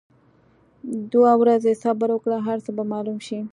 دوه 1.13 1.31
ورځي 1.41 1.73
صبر 1.83 2.09
وکړه 2.13 2.37
هرڅۀ 2.47 2.71
به 2.77 2.83
معلوم 2.91 3.17
شي. 3.27 3.39